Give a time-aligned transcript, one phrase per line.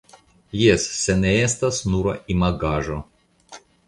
[0.59, 2.97] Jes, se ne estas nura imagaĵo.